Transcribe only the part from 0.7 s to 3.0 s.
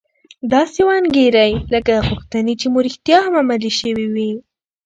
وانګيرئ لکه غوښتنې چې مو